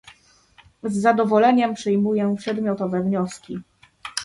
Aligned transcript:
Z 0.83 0.97
zadowoleniem 0.97 1.73
przyjmuję 1.73 2.35
przedmiotowe 2.37 3.01
wnioski 3.01 3.59